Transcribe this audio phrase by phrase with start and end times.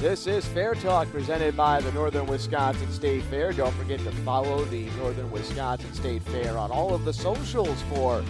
[0.00, 3.52] This is Fair Talk presented by the Northern Wisconsin State Fair.
[3.52, 8.22] Don't forget to follow the Northern Wisconsin State Fair on all of the socials for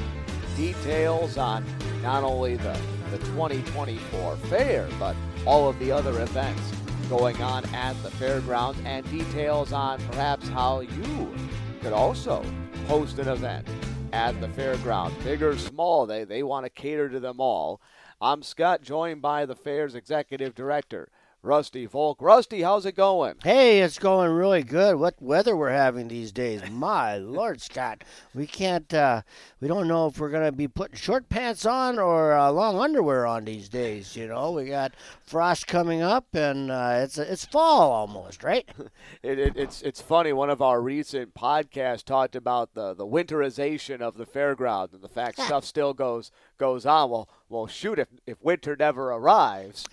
[0.57, 1.67] details on
[2.03, 2.75] not only the,
[3.11, 6.73] the 2024 fair, but all of the other events
[7.11, 11.35] going on at the fairgrounds and details on perhaps how you
[11.83, 12.43] could also
[12.87, 13.69] host an event
[14.15, 15.23] at the fairgrounds.
[15.23, 17.79] Big or small, they, they want to cater to them all.
[18.23, 21.11] I'm Scott, joined by the fair's executive director,
[21.43, 22.21] Rusty Volk.
[22.21, 23.37] Rusty, how's it going?
[23.45, 24.97] Hey, it's going really good.
[24.97, 26.63] What weather we're having these days.
[26.71, 28.03] My Lord, Scott.
[28.35, 29.23] We can't, uh,
[29.61, 32.81] we don't know if we're going to be putting short pants on or uh, long
[32.81, 34.17] underwear on these days.
[34.17, 38.69] You know, we got frost coming up and uh, it's, it's fall almost, right?
[39.23, 40.33] it, it, it's, it's funny.
[40.33, 45.09] One of our recent podcasts talked about the, the winterization of the fairgrounds and the
[45.09, 47.11] fact stuff still goes, goes on.
[47.11, 49.85] Well, well, shoot, if, if winter never arrives.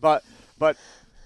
[0.00, 0.24] but
[0.58, 0.76] but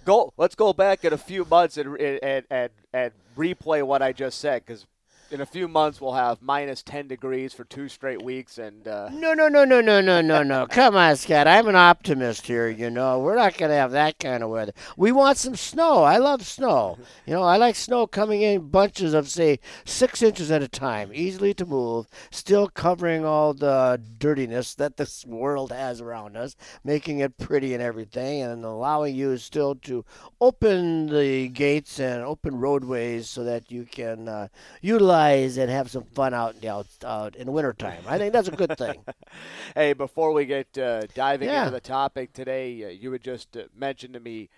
[0.04, 0.32] go.
[0.36, 4.38] Let's go back in a few months and and and, and replay what I just
[4.38, 4.86] said because
[5.32, 9.08] in a few months we'll have minus 10 degrees for two straight weeks and uh...
[9.10, 10.66] no no no no no no no no.
[10.70, 11.46] Come on scott.
[11.46, 13.20] I'm an optimist here you know.
[13.20, 14.72] We're not going to have that kind of weather.
[14.96, 16.02] We want some snow.
[16.02, 16.98] I love snow.
[17.26, 21.10] You know i like snow coming in bunches of say six inches at a time
[21.14, 27.20] easily to move still covering all the dirtiness that this world has around us making
[27.20, 30.04] it pretty and everything and allowing you still to
[30.40, 34.48] open the gates and open roadways so that you can uh,
[34.80, 38.02] utilize and have some fun out in the out, out in wintertime.
[38.06, 39.04] I think that's a good thing.
[39.74, 41.60] hey, before we get uh, diving yeah.
[41.60, 44.48] into the topic today, uh, you had just uh, mentioned to me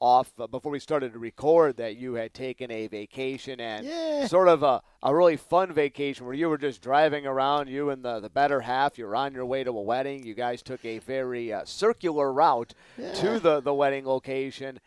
[0.00, 4.26] off uh, before we started to record that you had taken a vacation and yeah.
[4.26, 8.04] sort of a, a really fun vacation where you were just driving around you and
[8.04, 10.98] the, the better half you're on your way to a wedding you guys took a
[11.00, 13.12] very uh, circular route yeah.
[13.12, 14.78] to the, the wedding location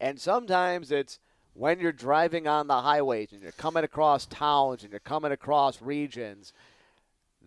[0.00, 1.18] and sometimes it's
[1.54, 5.82] when you're driving on the highways and you're coming across towns and you're coming across
[5.82, 6.52] regions,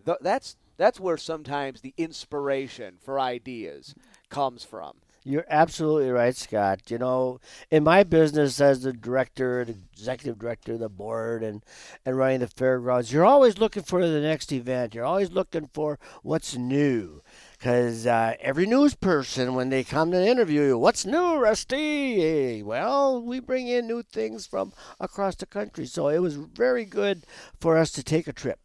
[0.05, 3.93] th- that's that's where sometimes the inspiration for ideas
[4.29, 4.93] comes from.
[5.23, 6.89] You're absolutely right, Scott.
[6.89, 11.63] You know, in my business as the director, the executive director of the board, and,
[12.03, 14.95] and running the fairgrounds, you're always looking for the next event.
[14.95, 17.21] You're always looking for what's new
[17.61, 22.63] because uh, every news person, when they come to interview you, what's new, Rusty?
[22.63, 25.85] Well, we bring in new things from across the country.
[25.85, 27.23] So it was very good
[27.59, 28.59] for us to take a trip.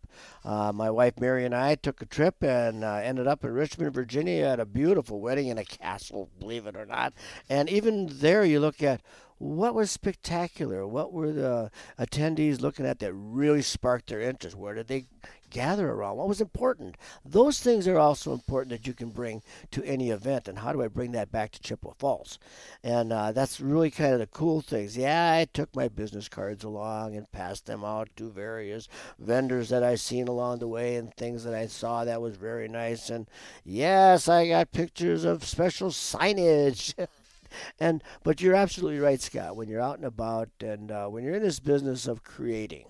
[0.46, 3.92] Uh, my wife Mary and I took a trip and uh, ended up in Richmond,
[3.92, 7.12] Virginia at a beautiful wedding in a castle, believe it or not.
[7.50, 9.02] And even there, you look at
[9.38, 10.86] what was spectacular?
[10.86, 14.56] What were the attendees looking at that really sparked their interest?
[14.56, 15.06] Where did they
[15.50, 16.16] gather around?
[16.16, 16.96] What was important?
[17.24, 19.42] Those things are also important that you can bring
[19.72, 20.48] to any event.
[20.48, 22.38] And how do I bring that back to Chippewa Falls?
[22.82, 24.96] And uh, that's really kind of the cool things.
[24.96, 28.88] Yeah, I took my business cards along and passed them out to various
[29.18, 32.68] vendors that I seen along the way and things that I saw that was very
[32.68, 33.10] nice.
[33.10, 33.28] And
[33.64, 36.94] yes, I got pictures of special signage.
[37.78, 39.56] and but you're absolutely right, Scott.
[39.56, 42.86] When you're out and about, and uh, when you're in this business of creating,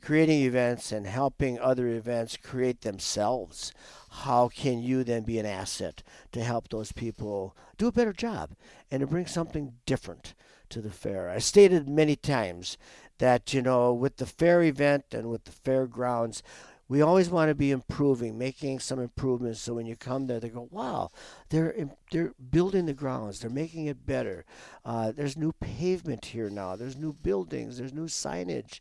[0.00, 3.72] creating events and helping other events create themselves,
[4.10, 6.02] how can you then be an asset
[6.32, 8.50] to help those people do a better job
[8.90, 10.34] and to bring something different
[10.68, 11.28] to the fair?
[11.28, 12.76] I stated many times
[13.18, 16.42] that, you know, with the fair event and with the fairgrounds,
[16.94, 19.58] we always want to be improving, making some improvements.
[19.58, 21.10] So when you come there, they go, "Wow,
[21.48, 21.74] they're
[22.12, 24.44] they're building the grounds, they're making it better.
[24.84, 26.76] Uh, there's new pavement here now.
[26.76, 27.78] There's new buildings.
[27.78, 28.78] There's new signage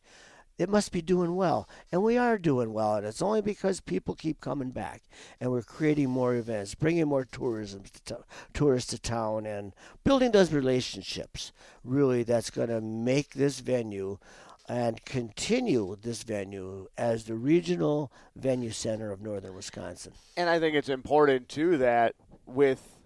[0.57, 1.67] it must be doing well.
[1.91, 2.95] And we are doing well.
[2.95, 5.01] And it's only because people keep coming back
[5.39, 8.19] and we're creating more events, bringing more tourism to
[8.53, 11.51] tourists to town, and building those relationships.
[11.83, 14.19] Really, that's going to make this venue
[14.67, 20.13] and continue this venue as the regional venue center of northern Wisconsin.
[20.37, 22.15] And I think it's important, too, that
[22.45, 22.97] with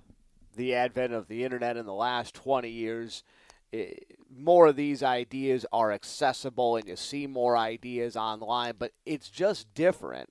[0.56, 3.24] the advent of the internet in the last 20 years,
[3.71, 9.30] it, more of these ideas are accessible and you see more ideas online, but it's
[9.30, 10.30] just different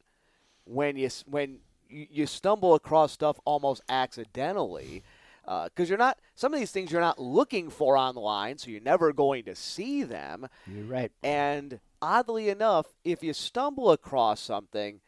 [0.64, 1.58] when you when
[1.88, 5.04] you stumble across stuff almost accidentally
[5.46, 8.80] because uh, you're not some of these things you're not looking for online, so you're
[8.80, 10.48] never going to see them.
[10.66, 11.12] You're right.
[11.22, 15.00] And oddly enough, if you stumble across something,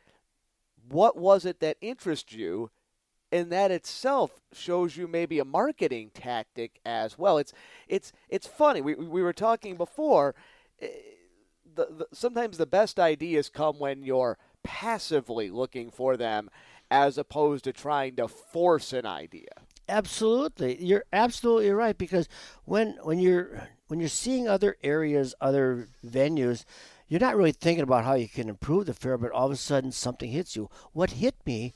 [0.88, 2.70] what was it that interests you?
[3.30, 7.36] and that itself shows you maybe a marketing tactic as well.
[7.36, 7.52] It's
[7.86, 8.80] it's it's funny.
[8.80, 10.34] We we were talking before.
[10.80, 10.88] Eh,
[11.74, 16.50] the, the, sometimes the best ideas come when you're passively looking for them,
[16.90, 19.50] as opposed to trying to force an idea.
[19.88, 22.28] Absolutely, you're absolutely right because
[22.64, 26.64] when when you're when you're seeing other areas, other venues,
[27.08, 29.56] you're not really thinking about how you can improve the fair, but all of a
[29.56, 30.68] sudden something hits you.
[30.92, 31.72] What hit me,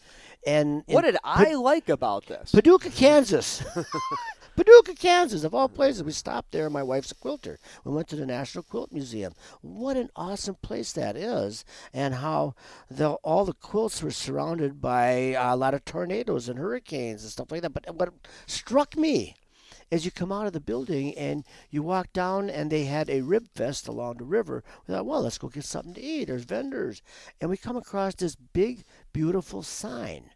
[0.46, 2.52] and, what did I like about this?
[2.52, 3.64] Paducah, Kansas.
[4.54, 6.02] Paducah, Kansas, of all places.
[6.02, 6.68] We stopped there.
[6.68, 7.58] My wife's a quilter.
[7.84, 9.32] We went to the National Quilt Museum.
[9.62, 11.64] What an awesome place that is,
[11.94, 12.54] and how
[12.90, 17.50] the, all the quilts were surrounded by a lot of tornadoes and hurricanes and stuff
[17.50, 17.72] like that.
[17.72, 18.12] But what
[18.46, 19.36] struck me
[19.90, 23.20] as you come out of the building and you walk down and they had a
[23.20, 26.44] rib fest along the river we thought well let's go get something to eat there's
[26.44, 27.02] vendors
[27.40, 30.30] and we come across this big beautiful sign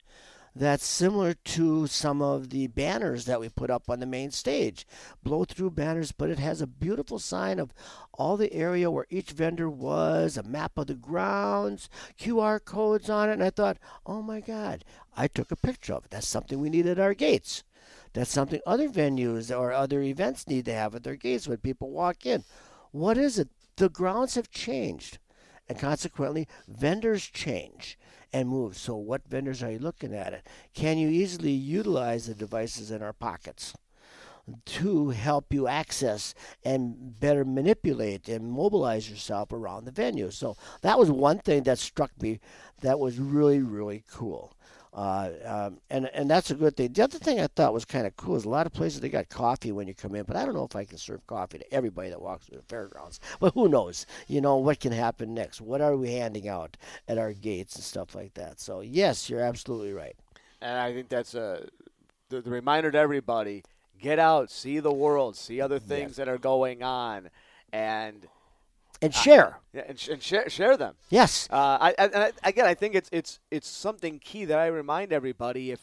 [0.58, 4.86] that's similar to some of the banners that we put up on the main stage.
[5.22, 7.74] Blow through banners, but it has a beautiful sign of
[8.14, 13.28] all the area where each vendor was, a map of the grounds, QR codes on
[13.28, 13.34] it.
[13.34, 13.76] And I thought,
[14.06, 14.82] oh my God,
[15.14, 16.10] I took a picture of it.
[16.10, 17.62] That's something we need at our gates.
[18.14, 21.90] That's something other venues or other events need to have at their gates when people
[21.90, 22.44] walk in.
[22.92, 23.50] What is it?
[23.76, 25.18] The grounds have changed,
[25.68, 27.98] and consequently, vendors change
[28.36, 28.76] and move.
[28.76, 30.34] So, what vendors are you looking at?
[30.34, 33.74] It can you easily utilize the devices in our pockets?
[34.64, 36.32] to help you access
[36.64, 40.30] and better manipulate and mobilize yourself around the venue.
[40.30, 42.38] So that was one thing that struck me
[42.80, 44.55] that was really, really cool.
[44.96, 46.90] Uh, um, and and that's a good thing.
[46.90, 49.10] The other thing I thought was kind of cool is a lot of places they
[49.10, 51.58] got coffee when you come in, but I don't know if I can serve coffee
[51.58, 53.20] to everybody that walks through the fairgrounds.
[53.38, 54.06] But who knows?
[54.26, 55.60] You know what can happen next?
[55.60, 56.78] What are we handing out
[57.08, 58.58] at our gates and stuff like that?
[58.58, 60.16] So yes, you're absolutely right.
[60.62, 61.68] And I think that's a
[62.30, 63.64] the, the reminder to everybody:
[64.00, 66.16] get out, see the world, see other things yes.
[66.16, 67.28] that are going on,
[67.70, 68.26] and
[69.02, 69.60] and share.
[69.76, 70.94] Uh, and, sh- and, share share them.
[71.10, 71.48] Yes.
[71.50, 75.70] Uh, I, I, again, I think it's it's it's something key that I remind everybody
[75.70, 75.80] if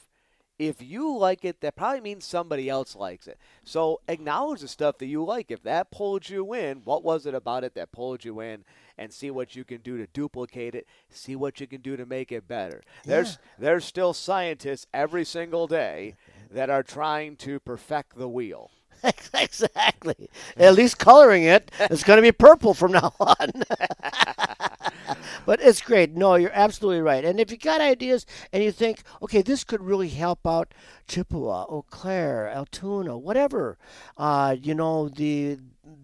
[0.59, 3.39] if you like it, that probably means somebody else likes it.
[3.63, 5.49] So acknowledge the stuff that you like.
[5.49, 8.63] If that pulled you in, what was it about it that pulled you in?
[8.95, 10.85] And see what you can do to duplicate it.
[11.09, 12.83] See what you can do to make it better.
[13.03, 13.15] Yeah.
[13.15, 16.15] There's there's still scientists every single day
[16.51, 18.69] that are trying to perfect the wheel.
[19.33, 20.29] exactly.
[20.57, 23.51] At least coloring it, it's going to be purple from now on.
[25.45, 26.15] but it's great.
[26.15, 27.25] No, you're absolutely right.
[27.25, 30.73] And if you got ideas and you think, okay, this could really help out
[31.07, 33.77] Chippewa, Eau Claire, Altoona, whatever,
[34.17, 35.57] uh, you know, the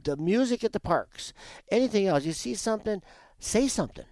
[0.04, 1.31] the music at the parks,
[1.72, 3.01] anything else, you see something,
[3.40, 4.06] say something.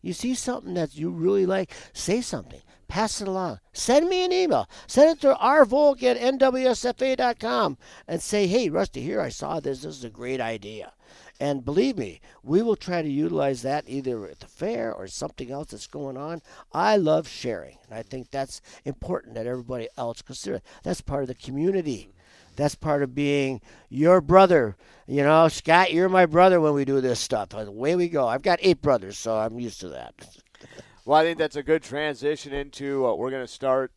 [0.00, 2.62] You see something that you really like, say something.
[2.88, 3.60] Pass it along.
[3.72, 4.68] Send me an email.
[4.86, 9.82] Send it to rvolk at nwsfa.com and say, hey, Rusty, here I saw this.
[9.82, 10.92] This is a great idea.
[11.38, 15.50] And believe me, we will try to utilize that either at the fair or something
[15.50, 16.40] else that's going on.
[16.72, 20.62] I love sharing, and I think that's important that everybody else consider.
[20.82, 22.08] That's part of the community.
[22.56, 23.60] That's part of being
[23.90, 24.76] your brother.
[25.06, 27.52] You know, Scott, you're my brother when we do this stuff.
[27.52, 28.26] Away we go.
[28.26, 30.14] I've got eight brothers, so I'm used to that.
[31.06, 33.92] Well, I think that's a good transition into uh, we're going to start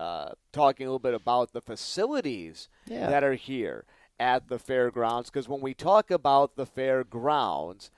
[0.00, 3.08] uh, talking a little bit about the facilities yeah.
[3.08, 3.84] that are here
[4.18, 5.30] at the fairgrounds.
[5.30, 7.92] Because when we talk about the fairgrounds,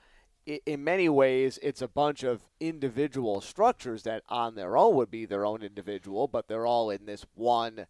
[0.45, 5.25] in many ways, it's a bunch of individual structures that on their own would be
[5.25, 7.87] their own individual, but they're all in this one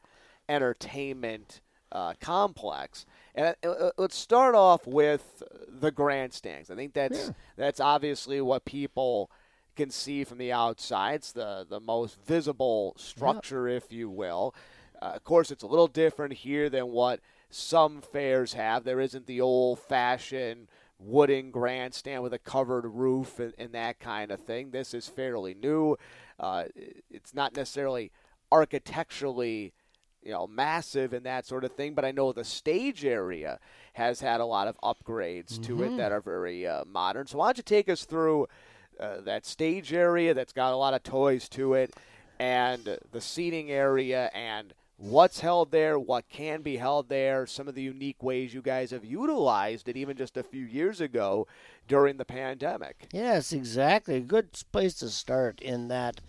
[0.47, 1.59] entertainment
[1.91, 3.05] uh, complex.
[3.35, 6.71] And uh, uh let's start off with the grandstands.
[6.71, 7.33] I think that's yeah.
[7.57, 9.29] that's obviously what people
[9.75, 11.15] can see from the outside.
[11.15, 14.53] It's the, the most visible structure, if you will.
[15.01, 18.83] Uh, of course, it's a little different here than what some fairs have.
[18.83, 20.67] There isn't the old fashioned
[20.99, 24.69] wooden grandstand with a covered roof and, and, that kind of thing.
[24.69, 25.97] This is fairly new.
[26.39, 26.65] Uh,
[27.09, 28.11] it's not necessarily
[28.51, 29.73] architecturally
[30.23, 33.59] you know massive and that sort of thing but i know the stage area
[33.93, 35.63] has had a lot of upgrades mm-hmm.
[35.63, 35.97] to it mm-hmm.
[35.97, 38.45] that are very uh, modern so why don't you take us through
[39.01, 41.93] uh, that stage area that's got a lot of toys to it,
[42.39, 47.73] and the seating area, and what's held there, what can be held there, some of
[47.73, 51.47] the unique ways you guys have utilized it even just a few years ago
[51.87, 53.07] during the pandemic.
[53.11, 54.17] Yes, exactly.
[54.17, 56.21] A good place to start in that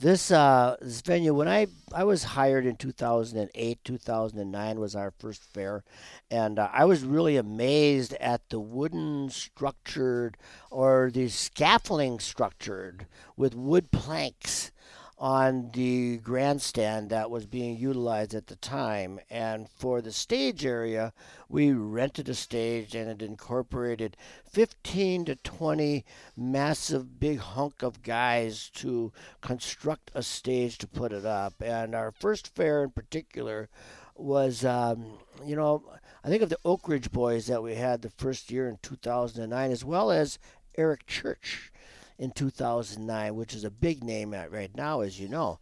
[0.00, 5.42] this uh, this venue when I I was hired in 2008 2009 was our first
[5.54, 5.84] fair
[6.30, 10.36] and uh, I was really amazed at the wooden structured
[10.70, 13.06] or the scaffolding structured
[13.36, 14.72] with wood planks
[15.18, 19.18] on the grandstand that was being utilized at the time.
[19.30, 21.12] And for the stage area,
[21.48, 24.16] we rented a stage and it incorporated
[24.50, 26.04] 15 to 20
[26.36, 31.54] massive big hunk of guys to construct a stage to put it up.
[31.62, 33.70] And our first fair in particular
[34.14, 35.82] was, um, you know,
[36.22, 39.70] I think of the Oak Ridge Boys that we had the first year in 2009,
[39.70, 40.38] as well as
[40.76, 41.72] Eric Church
[42.18, 45.58] in 2009, which is a big name right now, as you know.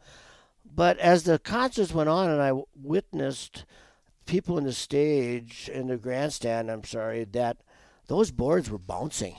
[0.65, 3.65] But as the concerts went on, and I witnessed
[4.27, 7.59] people in the stage in the grandstand, I'm sorry, that
[8.07, 9.37] those boards were bouncing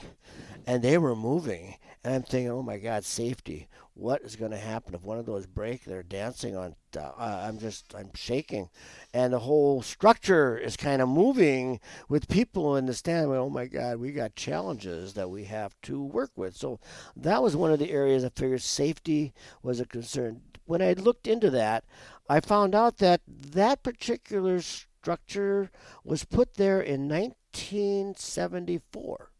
[0.66, 1.76] and they were moving.
[2.06, 5.24] And I'm thinking, oh my God, safety what is going to happen if one of
[5.24, 5.84] those break?
[5.84, 6.76] They're dancing on.
[6.94, 8.68] Uh, I'm just, I'm shaking,
[9.12, 13.30] and the whole structure is kind of moving with people in the stand.
[13.30, 16.54] oh my God, we got challenges that we have to work with.
[16.54, 16.78] So
[17.16, 19.32] that was one of the areas I figured safety
[19.62, 20.42] was a concern.
[20.66, 21.84] When I looked into that,
[22.28, 25.70] I found out that that particular structure
[26.04, 29.30] was put there in 1974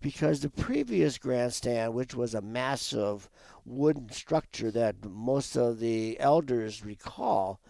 [0.00, 3.28] because the previous grandstand, which was a massive
[3.64, 7.60] wooden structure that most of the elders recall,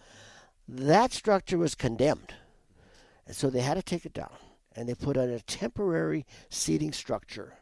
[0.67, 2.33] that structure was condemned.
[3.25, 4.33] And so they had to take it down.
[4.75, 7.55] And they put in a temporary seating structure,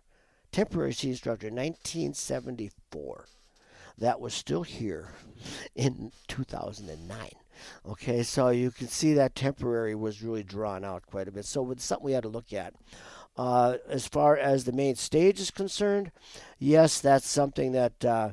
[0.52, 3.26] temporary seating structure, in 1974.
[3.98, 5.14] That was still here
[5.76, 7.30] in 2009.
[7.86, 11.46] Okay, so you can see that temporary was really drawn out quite a bit.
[11.46, 12.74] So it's something we had to look at.
[13.38, 16.12] Uh, as far as the main stage is concerned,
[16.58, 18.30] yes, that's something that uh,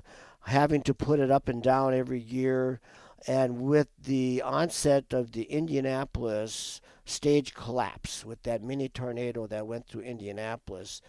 [0.47, 2.81] having to put it up and down every year,
[3.27, 9.87] and with the onset of the Indianapolis stage collapse, with that mini tornado that went
[9.87, 11.03] through Indianapolis,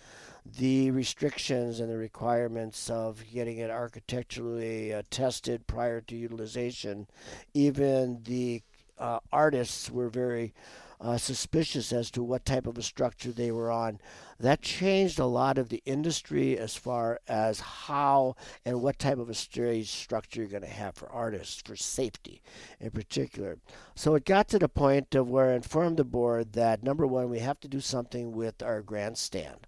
[0.45, 7.07] the restrictions and the requirements of getting it architecturally uh, tested prior to utilization,
[7.53, 8.61] even the
[8.97, 10.53] uh, artists were very
[11.03, 13.99] uh, suspicious as to what type of a structure they were on.
[14.39, 19.29] That changed a lot of the industry as far as how and what type of
[19.29, 22.41] a stage structure you're going to have for artists, for safety
[22.79, 23.57] in particular.
[23.95, 27.29] So it got to the point of where I informed the board that number one,
[27.29, 29.67] we have to do something with our grandstand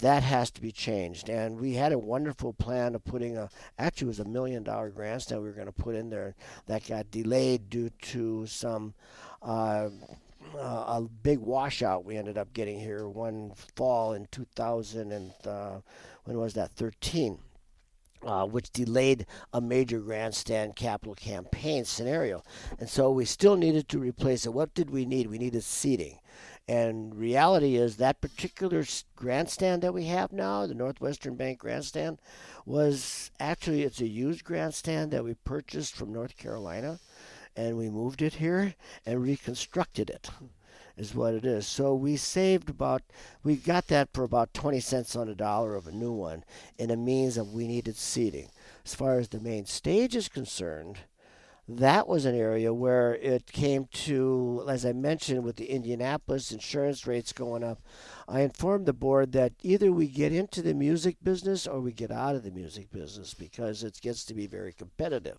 [0.00, 1.28] that has to be changed.
[1.28, 4.88] And we had a wonderful plan of putting a, actually, it was a million dollar
[4.88, 6.34] grandstand we were going to put in there
[6.66, 8.94] that got delayed due to some
[9.42, 9.88] uh,
[10.54, 15.80] uh, a big washout we ended up getting here one fall in 2000 and uh,
[16.24, 16.70] when was that?
[16.72, 17.38] 13
[18.24, 22.42] uh, which delayed a major grandstand capital campaign scenario.
[22.78, 24.54] And so we still needed to replace it.
[24.54, 25.26] What did we need?
[25.28, 26.18] We needed seating.
[26.68, 28.84] And reality is that particular
[29.16, 32.20] grandstand that we have now, the Northwestern Bank grandstand,
[32.64, 37.00] was actually it's a used grandstand that we purchased from North Carolina
[37.56, 40.30] and we moved it here and reconstructed it
[40.96, 41.66] is what it is.
[41.66, 43.02] So we saved about
[43.42, 46.44] we got that for about 20 cents on a dollar of a new one
[46.78, 48.48] in a means of we needed seating.
[48.84, 50.98] As far as the main stage is concerned,
[51.68, 57.06] that was an area where it came to, as I mentioned, with the Indianapolis insurance
[57.06, 57.80] rates going up.
[58.28, 62.10] I informed the board that either we get into the music business or we get
[62.10, 65.38] out of the music business because it gets to be very competitive.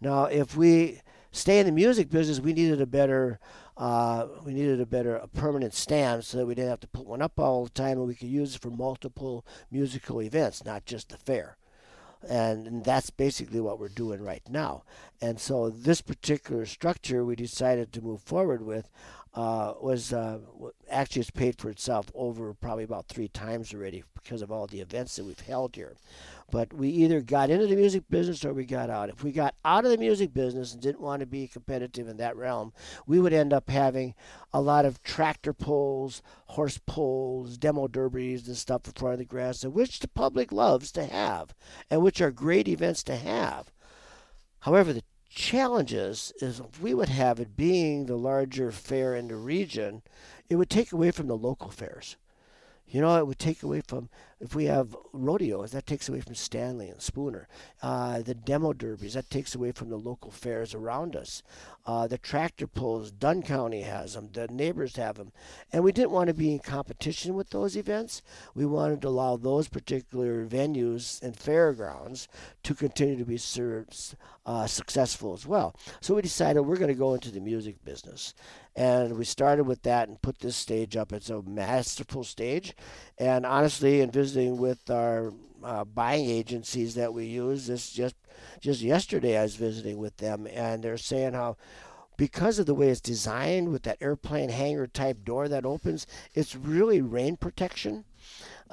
[0.00, 1.00] Now, if we
[1.34, 3.40] stay in the music business, we needed a better
[3.76, 7.06] uh, we needed a better a permanent stand so that we didn't have to put
[7.06, 10.86] one up all the time and we could use it for multiple musical events, not
[10.86, 11.56] just the fair.
[12.26, 14.84] And, and that's basically what we're doing right now.
[15.20, 18.88] And so this particular structure we decided to move forward with
[19.34, 20.38] uh, was uh,
[20.88, 24.80] actually it's paid for itself over probably about three times already because of all the
[24.80, 25.96] events that we've held here.
[26.50, 29.08] But we either got into the music business or we got out.
[29.08, 32.16] If we got out of the music business and didn't want to be competitive in
[32.18, 32.72] that realm,
[33.06, 34.14] we would end up having
[34.52, 39.24] a lot of tractor pulls, horse pulls, demo derbies, and stuff in front of the
[39.24, 41.54] grass, which the public loves to have,
[41.90, 43.72] and which are great events to have.
[44.60, 45.02] However, the
[45.34, 50.02] challenges is we would have it being the larger fair in the region,
[50.48, 52.16] it would take away from the local fairs.
[52.86, 54.08] You know, it would take away from
[54.44, 57.48] if we have rodeos, that takes away from Stanley and Spooner.
[57.82, 61.42] Uh, the demo derbies, that takes away from the local fairs around us.
[61.86, 65.32] Uh, the tractor pulls, Dunn County has them, the neighbors have them.
[65.72, 68.20] And we didn't want to be in competition with those events.
[68.54, 72.28] We wanted to allow those particular venues and fairgrounds
[72.64, 75.74] to continue to be served, uh, successful as well.
[76.02, 78.34] So we decided we're going to go into the music business.
[78.76, 81.12] And we started with that and put this stage up.
[81.12, 82.74] It's a masterful stage.
[83.18, 85.32] And honestly, in visiting with our
[85.64, 87.66] uh, buying agencies that we use.
[87.66, 88.14] This just
[88.60, 91.56] just yesterday, I was visiting with them, and they're saying how
[92.16, 96.54] because of the way it's designed with that airplane hangar type door that opens, it's
[96.54, 98.04] really rain protection.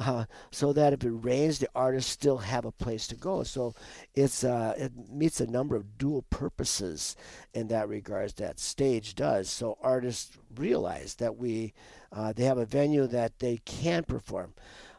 [0.03, 3.43] Uh, so that if it rains, the artists still have a place to go.
[3.43, 3.75] So
[4.15, 7.15] it's uh, it meets a number of dual purposes
[7.53, 8.33] in that regards.
[8.33, 9.47] That stage does.
[9.47, 11.73] So artists realize that we
[12.11, 14.55] uh, they have a venue that they can perform.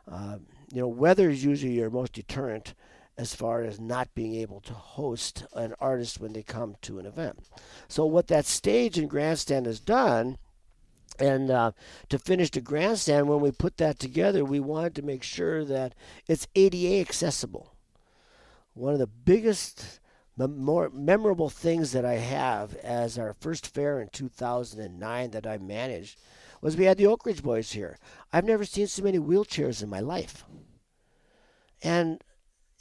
[0.09, 0.38] Uh,
[0.73, 2.75] you know, weather is usually your most deterrent
[3.18, 7.06] as far as not being able to host an artist when they come to an
[7.06, 7.40] event.
[7.88, 10.38] So what that stage and grandstand has done
[11.19, 11.73] and uh,
[12.09, 15.95] to finish the grandstand, when we put that together, we wanted to make sure that
[16.28, 17.75] it's ADA accessible.
[18.75, 20.00] One of the biggest,
[20.37, 26.19] more memorable things that I have as our first fair in 2009 that I managed
[26.61, 27.99] was we had the Oak Ridge Boys here.
[28.33, 30.45] I've never seen so many wheelchairs in my life.
[31.83, 32.23] And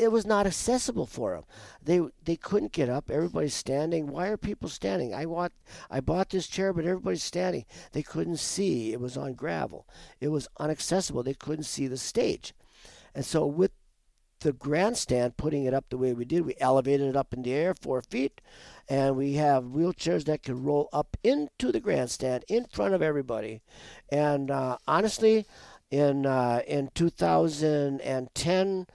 [0.01, 1.43] it was not accessible for them.
[1.83, 3.11] They they couldn't get up.
[3.11, 4.07] Everybody's standing.
[4.07, 5.13] Why are people standing?
[5.13, 5.53] I want
[5.89, 7.65] I bought this chair, but everybody's standing.
[7.91, 8.91] They couldn't see.
[8.93, 9.87] It was on gravel.
[10.19, 11.23] It was inaccessible.
[11.23, 12.53] They couldn't see the stage,
[13.13, 13.71] and so with
[14.39, 17.53] the grandstand, putting it up the way we did, we elevated it up in the
[17.53, 18.41] air four feet,
[18.89, 23.61] and we have wheelchairs that can roll up into the grandstand in front of everybody.
[24.09, 25.45] And uh, honestly,
[25.91, 28.87] in uh, in 2010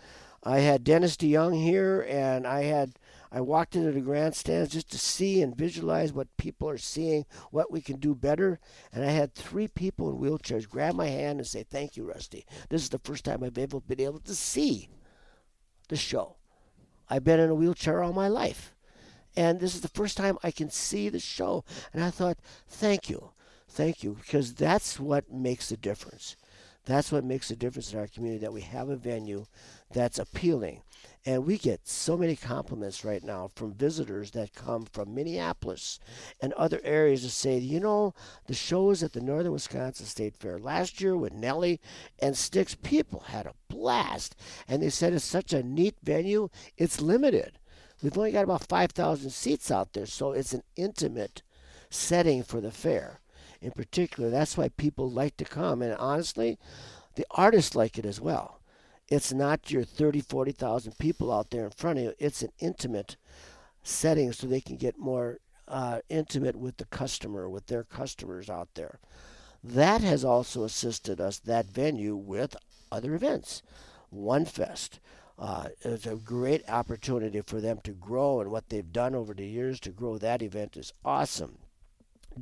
[0.47, 2.93] I had Dennis DeYoung here, and I had
[3.33, 7.73] I walked into the grandstands just to see and visualize what people are seeing, what
[7.73, 8.61] we can do better.
[8.93, 12.47] And I had three people in wheelchairs grab my hand and say, "Thank you, Rusty.
[12.69, 14.89] This is the first time I've ever been able to see
[15.89, 16.37] the show.
[17.09, 18.73] I've been in a wheelchair all my life."
[19.37, 21.65] And this is the first time I can see the show.
[21.93, 22.39] And I thought,
[22.69, 23.33] thank you.
[23.69, 24.15] Thank you.
[24.15, 26.37] Because that's what makes the difference.
[26.87, 29.47] That's what makes a difference in our community that we have a venue
[29.93, 30.83] that's appealing.
[31.25, 35.99] And we get so many compliments right now from visitors that come from Minneapolis
[36.41, 38.15] and other areas to say, you know,
[38.47, 41.81] the shows at the Northern Wisconsin State Fair last year with Nelly
[42.21, 44.37] and Styx, people had a blast.
[44.69, 47.59] And they said it's such a neat venue, it's limited.
[48.01, 51.43] We've only got about 5,000 seats out there, so it's an intimate
[51.91, 53.21] setting for the fair
[53.67, 54.31] in particular.
[54.31, 55.83] That's why people like to come.
[55.83, 56.57] And honestly,
[57.17, 58.61] the artists like it as well.
[59.09, 62.13] It's not your 30, 40,000 people out there in front of you.
[62.19, 63.17] It's an intimate
[63.83, 68.69] setting so they can get more uh, intimate with the customer, with their customers out
[68.75, 69.01] there.
[69.63, 72.57] That has also assisted us, that venue, with
[72.93, 73.63] other events.
[74.11, 75.01] One Fest.
[75.39, 79.79] Uh, a great opportunity for them to grow, and what they've done over the years
[79.81, 81.59] to grow that event is awesome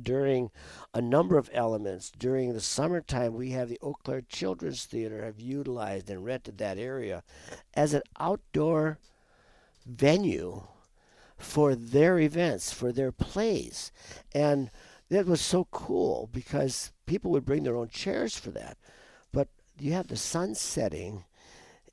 [0.01, 0.51] during
[0.93, 2.11] a number of elements.
[2.17, 6.77] During the summertime, we have the Eau Claire Children's Theater have utilized and rented that
[6.77, 7.23] area
[7.73, 8.99] as an outdoor
[9.85, 10.63] venue
[11.37, 13.91] for their events, for their plays.
[14.33, 14.71] And
[15.09, 18.77] that was so cool because people would bring their own chairs for that.
[19.31, 21.25] But you have the sun setting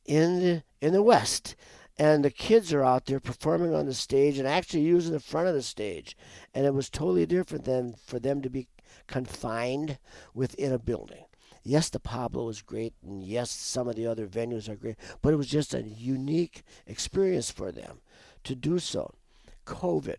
[0.04, 1.54] in the, in the west
[2.02, 5.46] and the kids are out there performing on the stage and actually using the front
[5.46, 6.16] of the stage.
[6.52, 8.66] And it was totally different than for them to be
[9.06, 9.98] confined
[10.34, 11.26] within a building.
[11.62, 15.32] Yes, the Pablo is great, and yes, some of the other venues are great, but
[15.32, 18.00] it was just a unique experience for them
[18.42, 19.14] to do so.
[19.64, 20.16] COVID.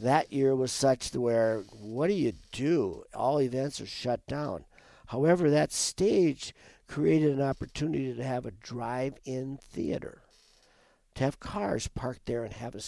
[0.00, 3.04] That year was such where, what do you do?
[3.14, 4.64] All events are shut down.
[5.06, 6.52] However, that stage
[6.88, 10.22] created an opportunity to have a drive in theater
[11.16, 12.80] to have cars parked there and have a,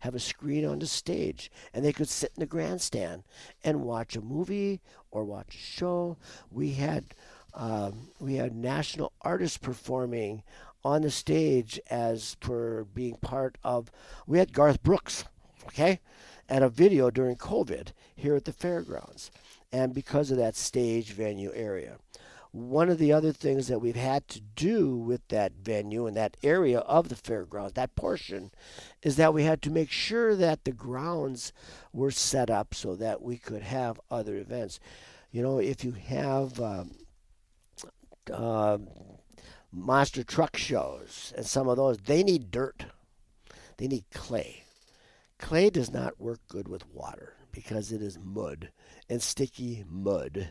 [0.00, 1.50] have a screen on the stage.
[1.72, 3.22] And they could sit in the grandstand
[3.62, 6.16] and watch a movie or watch a show.
[6.50, 7.04] We had,
[7.54, 10.42] um, we had national artists performing
[10.84, 13.90] on the stage as per being part of,
[14.26, 15.24] we had Garth Brooks,
[15.66, 16.00] okay,
[16.48, 19.30] and a video during COVID here at the fairgrounds.
[19.72, 21.96] And because of that stage venue area
[22.54, 26.36] one of the other things that we've had to do with that venue and that
[26.44, 28.52] area of the fairgrounds, that portion,
[29.02, 31.52] is that we had to make sure that the grounds
[31.92, 34.78] were set up so that we could have other events.
[35.32, 36.60] You know, if you have
[38.30, 38.78] uh,
[39.72, 42.84] monster truck shows and some of those, they need dirt,
[43.78, 44.62] they need clay.
[45.40, 48.70] Clay does not work good with water because it is mud
[49.10, 50.50] and sticky mud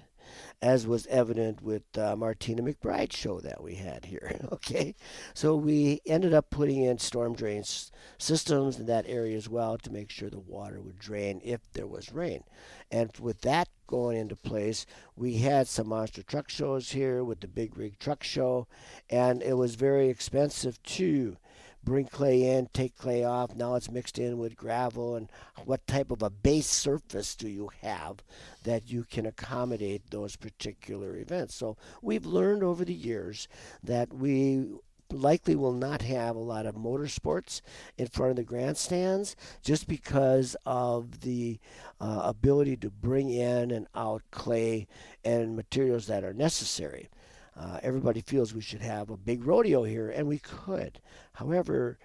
[0.61, 4.39] as was evident with uh, Martina McBride's show that we had here.
[4.51, 4.95] okay,
[5.33, 9.77] so we ended up putting in storm drain s- systems in that area as well
[9.77, 12.43] to make sure the water would drain if there was rain.
[12.91, 17.47] And with that going into place, we had some monster truck shows here with the
[17.47, 18.67] Big Rig Truck Show,
[19.09, 21.37] and it was very expensive too
[21.83, 23.55] bring clay in, take clay off.
[23.55, 25.15] Now it's mixed in with gravel.
[25.15, 25.29] And
[25.65, 28.23] what type of a base surface do you have
[28.63, 31.55] that you can accommodate those particular events?
[31.55, 33.47] So we've learned over the years
[33.83, 34.67] that we
[35.11, 37.61] likely will not have a lot of motorsports
[37.97, 41.59] in front of the grandstands just because of the
[42.01, 44.87] uh, ability to bring in and out clay
[45.23, 47.09] and materials that are necessary.
[47.57, 50.99] Uh, everybody feels we should have a big rodeo here, and we could.
[51.33, 51.97] However,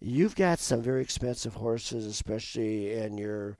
[0.00, 3.56] you've got some very expensive horses, especially in your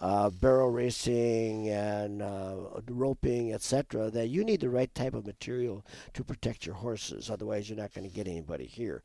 [0.00, 2.54] uh, barrel racing and uh,
[2.88, 5.84] roping, etc., that you need the right type of material
[6.14, 7.30] to protect your horses.
[7.30, 9.02] Otherwise, you're not going to get anybody here.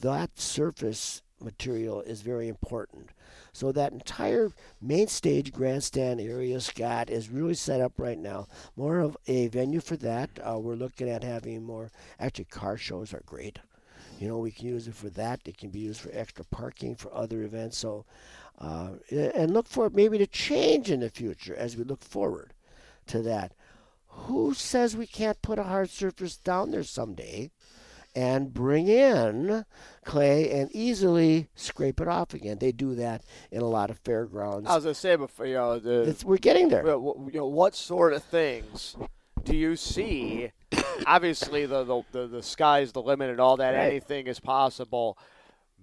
[0.00, 3.10] That surface material is very important.
[3.54, 8.48] So that entire main stage grandstand area, Scott, is really set up right now.
[8.76, 10.30] More of a venue for that.
[10.42, 11.90] Uh, we're looking at having more.
[12.18, 13.58] Actually, car shows are great.
[14.18, 15.40] You know, we can use it for that.
[15.44, 17.76] It can be used for extra parking for other events.
[17.76, 18.06] So,
[18.58, 22.54] uh, and look for it maybe to change in the future as we look forward
[23.08, 23.52] to that.
[24.06, 27.50] Who says we can't put a hard surface down there someday?
[28.14, 29.64] And bring in
[30.04, 32.58] clay and easily scrape it off again.
[32.58, 34.68] They do that in a lot of fairgrounds.
[34.68, 36.86] I was gonna say before, you know, the, It's, we're getting there.
[36.86, 38.96] you know, what sort of things
[39.44, 40.50] do you see?
[41.06, 43.72] Obviously, the, the the the sky's the limit and all that.
[43.74, 43.86] Right.
[43.90, 45.16] Anything is possible.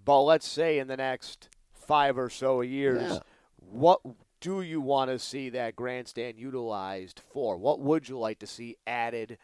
[0.05, 3.19] But let's say in the next five or so years, Yeah.
[3.57, 3.99] what
[4.39, 7.57] do you want to see that grandstand utilized for?
[7.57, 9.37] What would you like to see added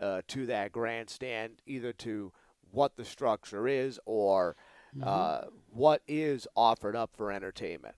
[0.00, 2.32] uh, to that grandstand, either to
[2.72, 4.56] what the structure is or
[5.02, 7.94] uh, what is offered up for entertainment?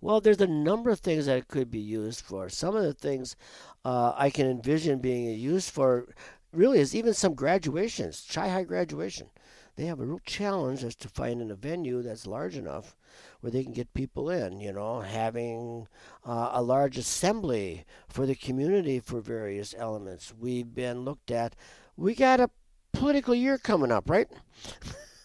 [0.00, 2.48] Well, there's a number of things that it could be used for.
[2.48, 3.36] Some of the things
[3.84, 6.08] uh, I can envision being used for
[6.52, 9.30] really is even some graduations, Chi High graduation.
[9.76, 12.96] They have a real challenge as to finding a venue that's large enough
[13.40, 15.88] where they can get people in, you know, having
[16.24, 20.32] uh, a large assembly for the community for various elements.
[20.38, 21.54] We've been looked at.
[21.96, 22.50] We got a
[22.92, 24.28] political year coming up, right?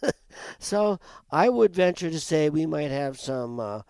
[0.60, 1.00] so
[1.32, 3.82] I would venture to say we might have some uh,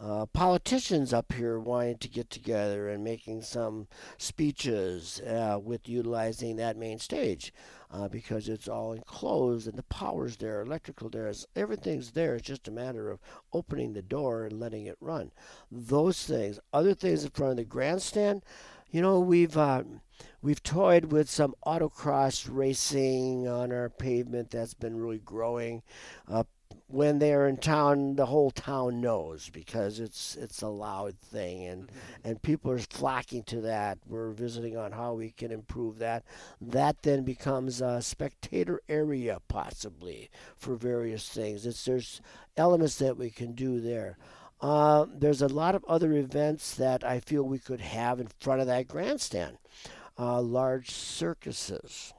[0.00, 3.86] uh, politicians up here wanting to get together and making some
[4.16, 7.52] speeches uh, with utilizing that main stage
[7.90, 12.36] uh, because it's all enclosed and the power's there, electrical there, everything's there.
[12.36, 13.20] It's just a matter of
[13.52, 15.32] opening the door and letting it run.
[15.70, 18.42] Those things, other things in front of the grandstand,
[18.90, 19.84] you know, we've uh,
[20.42, 25.82] we've toyed with some autocross racing on our pavement that's been really growing.
[26.26, 26.44] Uh,
[26.90, 31.90] when they're in town, the whole town knows because it's it's a loud thing, and
[32.24, 33.98] and people are flocking to that.
[34.06, 36.24] We're visiting on how we can improve that.
[36.60, 41.64] That then becomes a spectator area possibly for various things.
[41.64, 42.20] It's there's
[42.56, 44.18] elements that we can do there.
[44.60, 48.60] Uh, there's a lot of other events that I feel we could have in front
[48.60, 49.56] of that grandstand.
[50.18, 52.12] Uh, large circuses,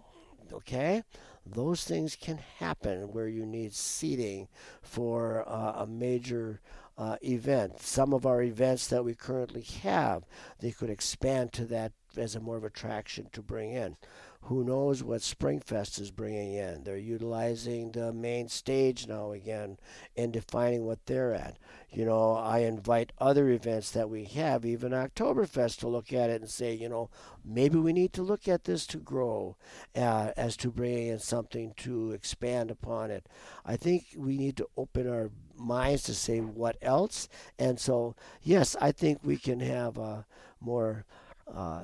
[0.52, 1.04] okay?
[1.45, 4.47] Those things can happen where you need seating
[4.82, 6.62] for uh, a major
[6.97, 7.82] uh, event.
[7.82, 10.23] Some of our events that we currently have,
[10.60, 13.97] they could expand to that as a more of attraction to bring in.
[14.45, 16.84] Who knows what Springfest is bringing in?
[16.84, 19.77] They're utilizing the main stage now again
[20.17, 21.58] and defining what they're at.
[21.91, 26.41] You know, I invite other events that we have, even Oktoberfest, to look at it
[26.41, 27.10] and say, you know,
[27.45, 29.58] maybe we need to look at this to grow
[29.95, 33.27] uh, as to bringing in something to expand upon it.
[33.63, 37.30] I think we need to open our minds to say what else.
[37.60, 40.25] And so, yes, I think we can have a
[40.60, 41.06] more
[41.54, 41.84] uh,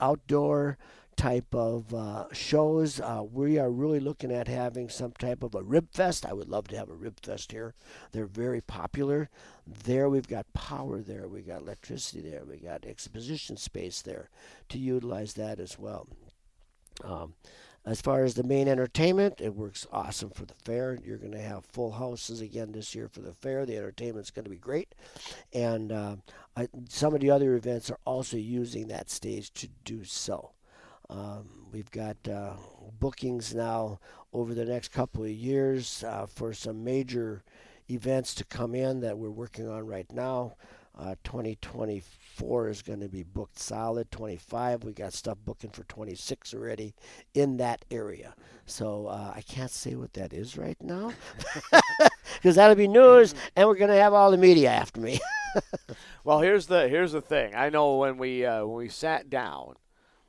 [0.00, 0.78] outdoor
[1.16, 3.00] type of uh, shows.
[3.00, 6.26] Uh, we are really looking at having some type of a rib fest.
[6.26, 7.74] I would love to have a rib fest here.
[8.12, 9.28] They're very popular.
[9.66, 11.26] There we've got power there.
[11.28, 12.44] We got electricity there.
[12.44, 14.30] We got exposition space there
[14.68, 16.06] to utilize that as well.
[17.02, 17.34] Um,
[17.84, 20.98] as far as the main entertainment, it works awesome for the fair.
[21.04, 23.64] You're going to have full houses again this year for the fair.
[23.64, 24.92] The entertainment's going to be great,
[25.52, 26.16] and uh,
[26.56, 30.50] I, some of the other events are also using that stage to do so.
[31.08, 32.54] Um, we've got uh,
[32.98, 34.00] bookings now
[34.32, 37.42] over the next couple of years uh, for some major
[37.90, 40.54] events to come in that we're working on right now.
[40.98, 44.10] Uh, 2024 is going to be booked solid.
[44.10, 46.94] 25, we got stuff booking for 26 already
[47.34, 48.34] in that area.
[48.64, 51.12] So uh, I can't say what that is right now
[52.34, 55.20] because that'll be news, and we're going to have all the media after me.
[56.24, 57.54] well, here's the here's the thing.
[57.54, 59.74] I know when we uh, when we sat down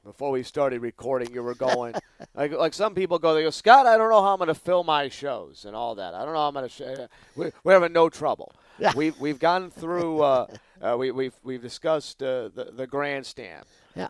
[0.07, 1.93] before we started recording, you were going
[2.35, 3.33] like like some people go.
[3.33, 5.95] They go, Scott, I don't know how I'm going to fill my shows and all
[5.95, 6.13] that.
[6.13, 6.73] I don't know how I'm going to.
[6.73, 8.53] Sh- we, we're having no trouble.
[8.79, 8.93] Yeah.
[8.95, 10.21] we've we've gone through.
[10.21, 10.47] Uh,
[10.81, 13.65] uh, we, we've we've discussed uh, the the grandstand.
[13.95, 14.07] Yeah.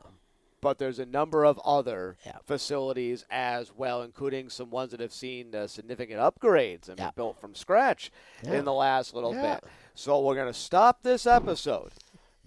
[0.62, 2.38] But there's a number of other Yeah.
[2.46, 7.12] facilities as well, including some ones that have seen uh, significant upgrades and Yeah.
[7.16, 8.12] built from scratch
[8.44, 8.54] Yeah.
[8.54, 9.64] in the last little bit.
[9.96, 11.92] So we're going to stop this episode.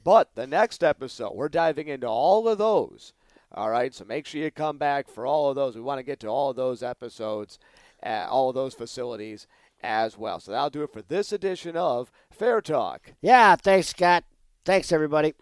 [0.02, 3.12] But the next episode, we're diving into all of those.
[3.52, 5.74] All right, so make sure you come back for all of those.
[5.74, 7.58] We want to get to all of those episodes,
[8.04, 9.46] uh, all of those facilities
[9.82, 10.38] as well.
[10.38, 13.14] So that'll do it for this edition of Fair Talk.
[13.20, 14.24] yeah, thanks, Scott.
[14.64, 15.34] Thanks, everybody.